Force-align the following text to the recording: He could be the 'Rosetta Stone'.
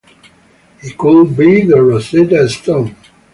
He 0.81 0.93
could 0.93 1.37
be 1.37 1.63
the 1.63 1.79
'Rosetta 1.79 2.49
Stone'. 2.49 2.95